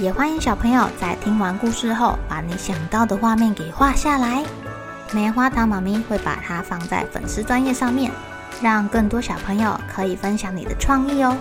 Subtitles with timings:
[0.00, 4.44] 也欢迎小朋友在听完故事后，把你想到的画面给画下来。
[5.12, 8.10] 棉花糖妈咪会把它放在粉丝专页上面，
[8.60, 11.36] 让更多小朋友可以分享你的创意哦。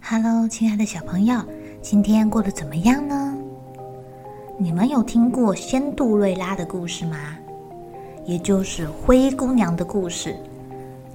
[0.00, 1.44] Hello，亲爱的小朋友，
[1.82, 3.36] 今天过得怎么样呢？
[4.58, 7.18] 你们有听过仙杜瑞拉的故事吗？
[8.24, 10.36] 也就是灰姑娘的故事。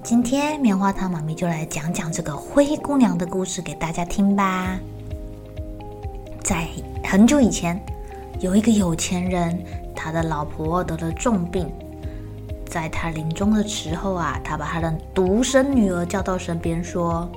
[0.02, 4.78] 今天棉花糖妈咪就来讲讲这个灰姑娘的故事给大家听吧。
[6.42, 6.68] 在
[7.02, 7.80] 很久以前，
[8.40, 9.58] 有一个有钱人，
[9.94, 11.70] 他的老婆得了重病，
[12.66, 17.28] 在他临终的时候啊，他把他的独生女儿叫到身边说：“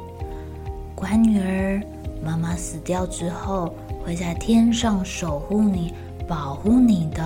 [0.93, 1.81] 乖女儿，
[2.23, 3.73] 妈妈死掉之后，
[4.05, 5.93] 会在天上守护你、
[6.27, 7.23] 保护你的。”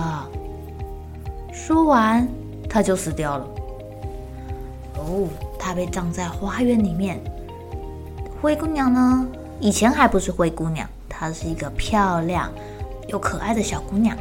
[1.56, 2.28] 说完，
[2.68, 3.46] 他就死掉了。
[4.98, 5.26] 哦，
[5.58, 7.18] 他被葬在花园里面。
[8.42, 9.26] 灰姑娘呢？
[9.58, 12.52] 以前还不是灰姑娘，她是一个漂亮
[13.08, 14.14] 又可爱的小姑娘。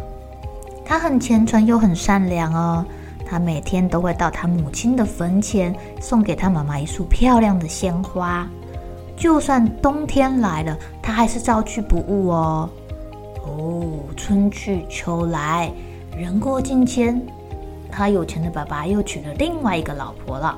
[0.86, 2.86] 她很虔诚又很善良哦。
[3.25, 8.47] 她每天都会到她母亲的坟前，送给她妈妈一束漂亮的鲜花。
[9.17, 12.69] 就算冬天来了，她还是照去不误哦。
[13.45, 13.83] 哦，
[14.16, 15.69] 春去秋来。
[16.18, 17.22] 人过境迁，
[17.92, 20.58] 他有钱的爸爸又娶了另外一个老婆了。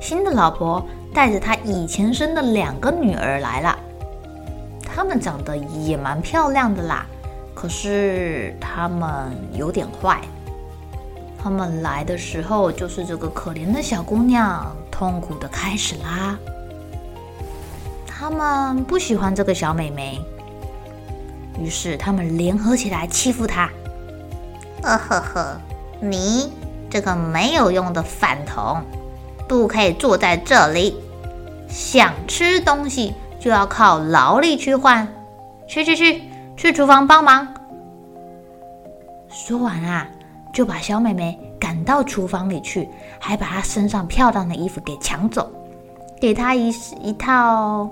[0.00, 0.84] 新的老婆
[1.14, 3.78] 带着他以前生的两个女儿来了，
[4.82, 7.06] 她们长得也蛮漂亮的啦。
[7.54, 10.20] 可是她们有点坏。
[11.42, 16.38] 她们来的时候，就是这个可怜的小姑娘痛苦的开始啦。
[18.06, 20.20] 她们不喜欢这个小美眉。
[21.58, 23.68] 于是他们联合起来欺负他。
[24.82, 25.60] 呃呵呵，
[26.00, 26.52] 你
[26.88, 28.82] 这个没有用的饭桶，
[29.48, 30.96] 不可以坐在这里。
[31.68, 35.06] 想吃东西就要靠劳力去换。
[35.66, 36.22] 去去去，
[36.56, 37.46] 去厨房帮忙。
[39.28, 40.08] 说完啊，
[40.54, 45.50] 就把小妹妹赶到厨房里去，还把她身上漂亮的衣服给抢走，
[46.18, 46.70] 给她一
[47.02, 47.90] 一套。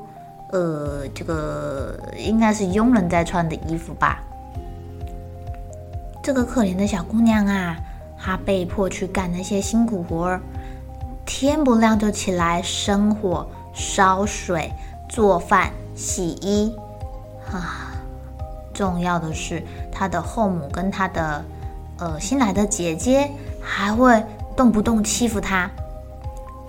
[0.51, 4.23] 呃，这个应该是佣人在穿的衣服吧？
[6.23, 7.77] 这个可怜的小姑娘啊，
[8.19, 10.41] 她被迫去干那些辛苦活儿，
[11.25, 14.73] 天不亮就起来生火、烧水、
[15.09, 16.75] 做饭、洗衣。
[17.53, 17.93] 啊，
[18.73, 21.45] 重要的是，她的后母跟她的
[21.99, 23.31] 呃新来的姐姐
[23.61, 24.21] 还会
[24.57, 25.71] 动不动欺负她。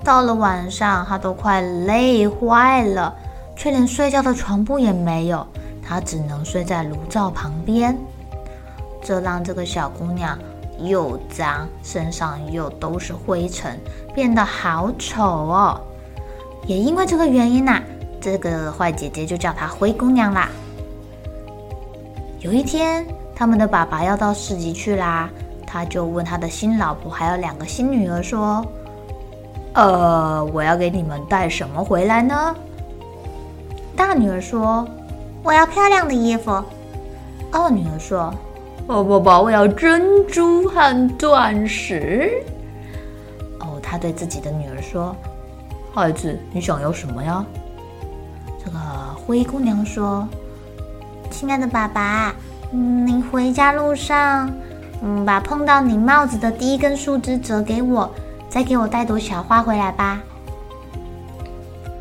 [0.04, 3.16] 到了晚上，她都快累坏了。
[3.57, 5.45] 却连睡觉的床铺也没有，
[5.81, 7.97] 她只能睡在炉灶旁边，
[9.01, 10.38] 这让这个小姑娘
[10.79, 13.79] 又脏，身上又都是灰尘，
[14.13, 15.81] 变得好丑哦。
[16.68, 17.81] 也因为这个原因呐、
[18.22, 20.50] 这个坏姐姐就叫她灰姑娘啦。
[22.39, 23.03] 有一天，
[23.35, 25.28] 他们的爸爸要到市集去啦，
[25.66, 28.63] 他就问他的新老婆还有两个新女儿说
[29.74, 32.56] ：“呃，我要给你们带什么回来呢？”
[33.97, 34.88] 大女儿说
[35.41, 36.63] ：“我要漂亮的衣服。”
[37.52, 38.31] 二女儿说
[38.85, 42.31] ：“哦，宝宝，我要珍珠和钻石。”
[43.59, 45.16] 哦，她对自己的女儿说
[45.91, 47.44] ：“孩子，你想要什么呀？”
[48.63, 48.78] 这个
[49.16, 50.28] 灰姑娘说
[51.31, 52.36] ：“亲爱的爸爸，
[52.72, 54.54] 嗯，你回家路上，
[55.01, 58.07] 嗯，把碰到你帽子的第一根树枝折给我，
[58.48, 60.22] 再给我带朵小花回来吧。”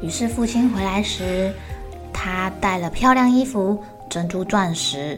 [0.02, 1.50] 于是父亲回来时。
[2.26, 3.80] 他带了漂亮衣服、
[4.10, 5.16] 珍珠钻石，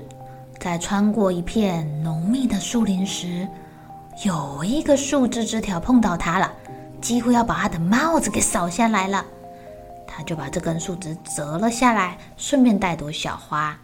[0.59, 3.49] 在穿过一片浓密的树林时，
[4.27, 6.53] 有一个树枝枝条碰到他了，
[7.01, 9.25] 几乎要把他的帽子给扫下来了。
[10.07, 13.75] 他就把这根树枝折了下来，顺便带朵小花。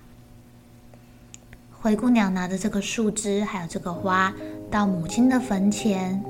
[1.80, 4.30] 灰姑娘拿着这个树枝还有这个花
[4.70, 6.22] 到母亲的坟前，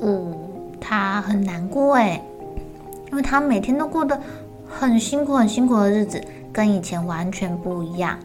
[0.00, 0.34] 嗯，
[0.80, 2.18] 她很难过哎，
[3.10, 4.18] 因为她每天都过得。
[4.78, 8.18] 很辛苦、很辛苦的日子，跟以前完全不一样。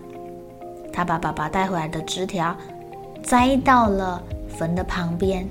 [0.92, 2.53] 他把爸爸带回来的枝条
[3.24, 5.48] 栽到了坟的旁边，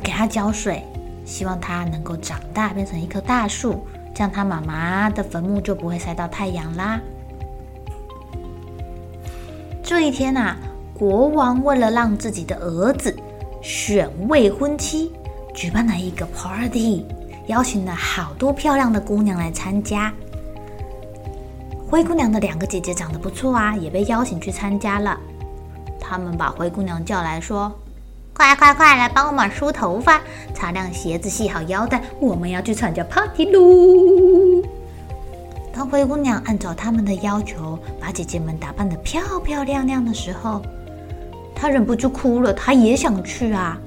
[0.00, 0.84] 给它浇水，
[1.24, 7.00] 希望它能够长大变成一棵大树，这样它妈妈的坟墓就不会晒到太阳啦。
[9.82, 10.56] 这一天啊，
[10.94, 13.12] 国王为了让自己的儿子
[13.60, 15.10] 选未婚妻，
[15.52, 17.04] 举办了一个 party，
[17.48, 20.14] 邀请了好多漂亮的姑娘来参加。
[21.90, 25.18] 灰姑娘的两个姐姐长得不错啊，也被邀请去参加了。
[25.98, 27.72] 他们把灰姑娘叫来说
[28.34, 30.20] ：“快快快，来帮我们梳头发、
[30.52, 34.62] 擦亮鞋子、系好腰带，我们要去参加 party 喽！”
[35.72, 40.60] 当灰姑娘按照他们的要求，把姐姐们打扮得漂漂亮亮的时候，
[41.54, 42.52] 她忍不住哭了。
[42.52, 43.78] 她也想去啊，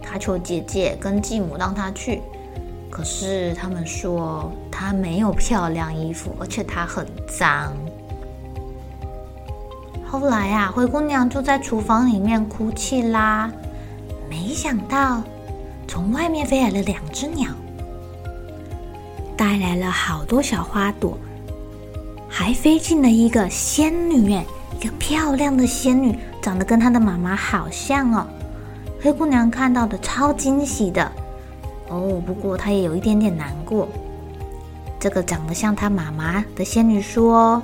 [0.00, 2.20] 她求姐姐跟继母让她去。
[2.90, 7.72] 可是他们说她没有漂亮衣服，而且她很脏。
[10.04, 13.50] 后来啊，灰姑娘就在厨房里面哭泣啦。
[14.28, 15.22] 没想到，
[15.86, 17.50] 从外面飞来了两只鸟，
[19.36, 21.16] 带来了好多小花朵，
[22.28, 24.44] 还飞进了一个仙女，哎，
[24.80, 28.26] 一个漂亮的仙女，长得跟她的妈妈好像哦。
[29.00, 31.10] 灰姑娘看到的超惊喜的。
[31.88, 33.88] 哦，不过她也有一点点难过。
[35.04, 37.60] 这个长得像她妈妈的仙女说：“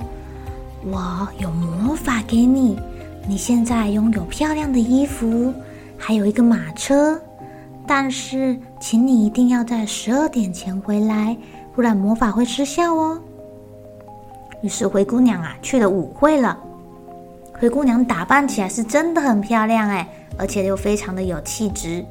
[0.85, 2.79] 我有魔法给你，
[3.27, 5.51] 你现在拥有漂亮的衣服，
[5.97, 7.19] 还有一个马车。
[7.87, 11.35] 但是，请你一定要在十二点前回来，
[11.73, 13.19] 不然魔法会失效哦。”
[14.61, 16.55] 于是灰姑娘啊去了舞会了。
[17.53, 22.05] 灰姑娘打扮起来是真的很漂亮哎，而且又非常的有气质。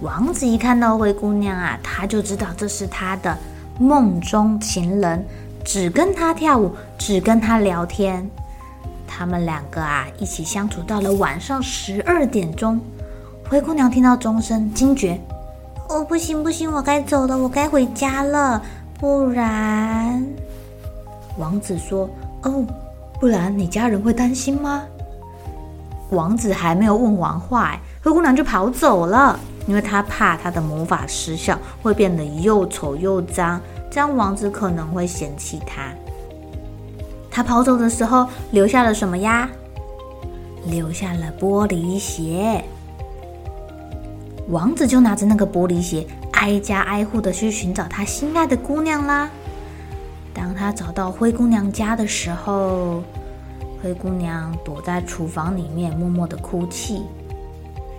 [0.00, 3.36] 王子一看到灰姑娘啊，他就知道这是他的
[3.78, 5.24] 梦中情人，
[5.64, 8.28] 只跟他跳舞，只跟他聊天。
[9.06, 12.80] 他们两个啊，一起相处到了晚上十二点钟。
[13.48, 15.20] 灰姑娘听到钟声，惊觉
[15.88, 18.60] ：“哦，不行不行，我该走了，我该回家了，
[18.98, 20.26] 不然……”
[21.38, 22.10] 王子说
[22.42, 22.64] ：“哦，
[23.20, 24.82] 不然你家人会担心吗？”
[26.10, 29.38] 王子还没有问完话，灰姑娘就跑走了。
[29.66, 33.60] 因为他怕他的魔法失效，会变得又丑又脏，
[33.90, 35.92] 这样王子可能会嫌弃他。
[37.30, 39.48] 他跑走的时候留下了什么呀？
[40.66, 42.64] 留下了玻璃鞋。
[44.48, 49.28] 王子就拿着那个玻璃鞋，挨家挨户的去寻找他心爱的姑娘啦。
[50.32, 53.02] 当他找到灰姑娘家的时候，
[53.82, 57.02] 灰姑娘躲在厨房里面，默默的哭泣。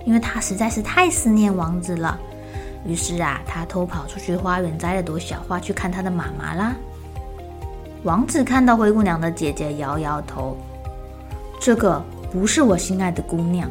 [0.08, 2.18] 因为他实在是太思念王子了，
[2.86, 6.74] 于是啊，他偷跑出去花园摘了朵小花去看他的妈妈啦。
[8.04, 10.56] 王子看到灰姑娘的姐姐，摇摇头，
[11.60, 12.02] 这个
[12.32, 13.70] 不是我心爱的姑娘。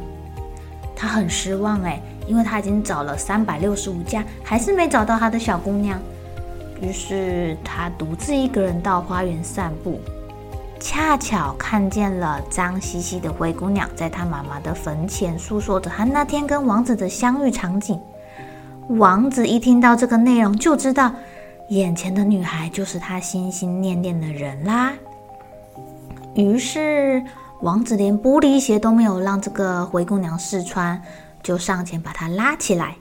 [0.95, 5.99] 他很失望哎，因为他已经找了三百六十五家，还是没找到他的小姑娘。
[6.83, 9.99] 于是他独自一个人到花园散步。
[10.79, 18.01] 恰巧看见了脏兮兮的灰姑娘，在她妈妈的坟前诉说着她那天跟王子的相遇场景。
[18.91, 21.13] 王子一听到这个内容，就知道
[21.71, 24.93] 眼前的女孩就是他心心念念的人啦。
[26.35, 27.25] 于是，
[27.63, 31.03] 王子连玻璃鞋都没有让这个灰姑娘试穿，
[31.43, 32.95] 就上前把她拉起来。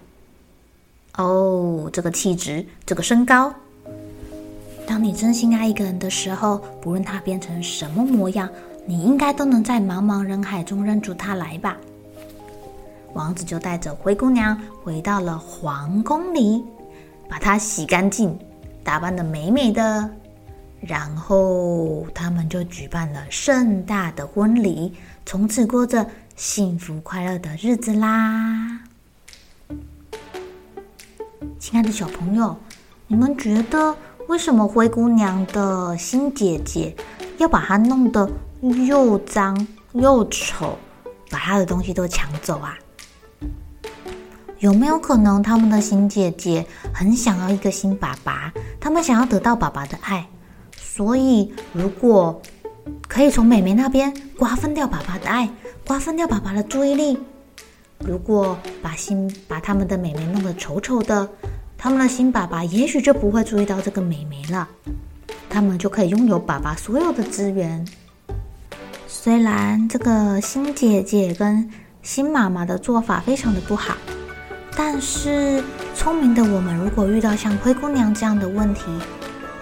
[1.18, 3.54] 哦，这个气质，这个身高。
[4.88, 8.48] 当你真心爱一个人的时候，不论他变成什么模样，
[8.86, 11.76] 你应该都能在茫茫人海中认出他来吧？
[13.14, 16.64] 王子就带着灰姑娘回到了皇宫里，
[17.28, 18.38] 把她洗干净，
[18.84, 20.10] 打扮得美美的，
[20.80, 24.94] 然后他们就举办了盛大的婚礼，
[25.26, 28.82] 从此过着幸福快乐的日子啦。
[31.58, 32.56] 亲爱的小朋友，
[33.08, 33.96] 你们觉得？
[34.28, 36.96] 为什么灰姑娘的新姐姐
[37.38, 38.28] 要把她弄得
[38.88, 40.76] 又脏又丑，
[41.30, 42.76] 把她的东西都抢走啊？
[44.60, 50.28] 有没有可能他们的新姐姐很想要一个新爸爸，他们想要得到爸爸的爱，
[50.76, 52.42] 所以如果
[53.08, 55.48] 可以从妹妹那边瓜分掉爸爸的爱，
[55.86, 57.16] 瓜分掉爸爸的注意力，
[58.00, 61.30] 如果把新把他们的妹妹弄得丑丑的。
[61.78, 64.68] 他们的新爸爸也许就不会注意到这个妹妹了，
[65.50, 67.86] 他们就可以拥有爸爸所有的资源。
[69.08, 71.70] 虽然这个新姐姐跟
[72.02, 73.96] 新妈妈的做法非常的不好，
[74.76, 75.64] 但是
[75.96, 78.84] 聪明的我们如果遇到像灰姑娘这样的问题，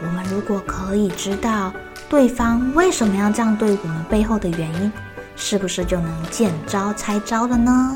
[0.01, 1.73] 我们如果可以知道
[2.09, 4.91] 对方为什么要这样对我们背后的原因，
[5.35, 7.95] 是不是就能见招拆招了呢？